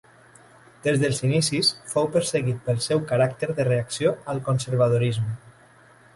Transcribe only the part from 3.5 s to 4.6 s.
de reacció al